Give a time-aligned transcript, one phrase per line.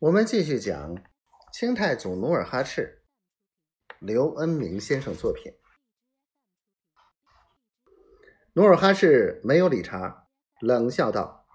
[0.00, 0.96] 我们继续讲
[1.52, 3.02] 清太祖努尔哈赤，
[3.98, 5.52] 刘恩明先生作品。
[8.54, 10.26] 努尔哈赤没有理查，
[10.60, 11.46] 冷笑道：“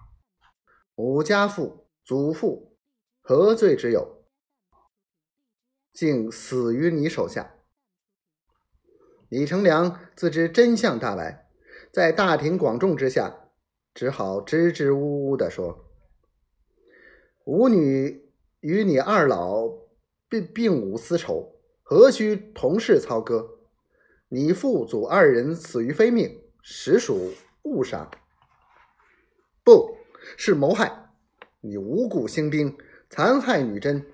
[0.94, 2.78] 吾家父、祖父
[3.20, 4.24] 何罪之有，
[5.92, 7.56] 竟死于你手下？”
[9.28, 11.50] 李成梁自知真相大白，
[11.92, 13.50] 在大庭广众之下，
[13.92, 15.90] 只好支支吾吾地说
[17.44, 18.24] ：“吾女。”
[18.66, 19.68] 与你二老
[20.28, 21.52] 并并无私仇，
[21.84, 23.60] 何须同室操戈？
[24.28, 27.32] 你父祖二人死于非命，实属
[27.62, 28.10] 误杀，
[29.62, 29.96] 不
[30.36, 31.12] 是谋害。
[31.60, 32.76] 你无故兴兵，
[33.08, 34.04] 残害女真，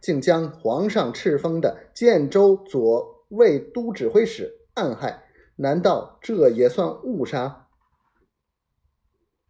[0.00, 5.24] 竟将皇上敕封的建州左卫都指挥使暗害，
[5.56, 7.68] 难道这也算误杀？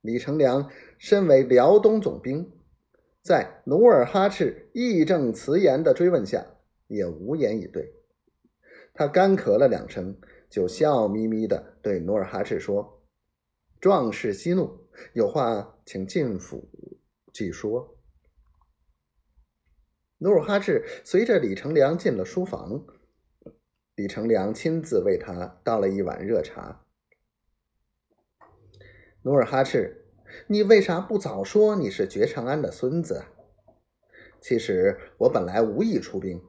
[0.01, 2.51] 李成梁身为辽东总兵。
[3.23, 6.56] 在努尔哈赤义正辞严的追问下，
[6.87, 7.95] 也无言以对。
[8.95, 13.03] 他干咳了两声，就笑眯眯的对努尔哈赤说
[13.78, 16.70] ：“壮士息怒，有话请进府
[17.30, 17.98] 即说。”
[20.17, 22.86] 努尔哈赤随着李成梁进了书房，
[23.97, 26.86] 李成梁亲自为他倒了一碗热茶。
[29.23, 29.98] 努尔哈赤。
[30.47, 33.25] 你为啥不早说你是觉长安的孙子？
[34.41, 36.42] 其实我本来无意出兵，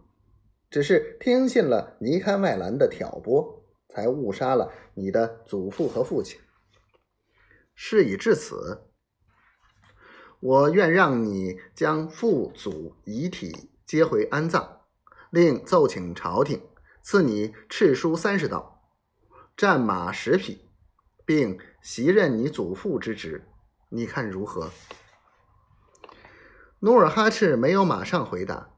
[0.69, 6.39] 只是听信了尼堪外兰的挑拨，才误杀了你的祖父和父亲。
[7.73, 8.83] 事已至此，
[10.39, 14.81] 我愿让你将父祖遗体接回安葬，
[15.31, 16.61] 另奏请朝廷
[17.01, 18.83] 赐你敕书三十道，
[19.57, 20.69] 战马十匹，
[21.25, 23.43] 并袭任你祖父之职。
[23.93, 24.71] 你看如何？
[26.79, 28.77] 努尔哈赤没有马上回答。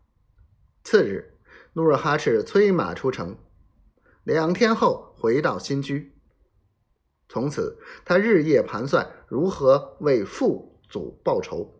[0.83, 1.37] 次日，
[1.73, 3.37] 努尔哈赤催马出城，
[4.23, 6.17] 两天后回到新居。
[7.29, 11.79] 从此，他日夜盘算如何为父祖报仇，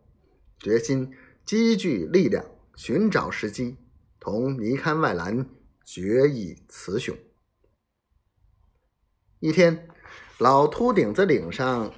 [0.60, 1.12] 决心
[1.44, 2.46] 积聚力量，
[2.76, 3.78] 寻找时机，
[4.20, 5.50] 同尼堪外兰
[5.84, 7.18] 决一雌雄。
[9.40, 9.90] 一天，
[10.38, 11.92] 老秃顶子岭上。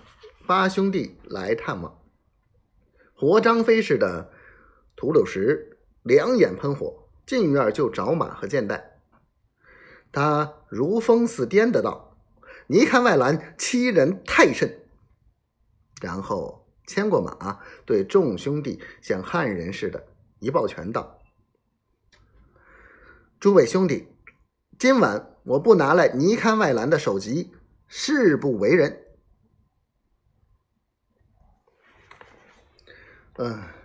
[0.46, 2.00] 八兄弟来探望，
[3.16, 4.32] 活张飞似的
[4.96, 9.00] 吐鲁石两眼喷火，进院就找马和箭袋。
[10.12, 12.16] 他如疯似癫的道
[12.68, 14.84] ：“你看外兰欺人太甚。”
[16.00, 20.06] 然后牵过马，对众兄弟像汉人似的，
[20.40, 21.22] 一抱拳道
[23.40, 24.08] ：“诸位兄弟，
[24.78, 27.52] 今晚我不拿来尼堪外兰的首级，
[27.88, 29.02] 誓不为人。”
[33.38, 33.85] 嗯。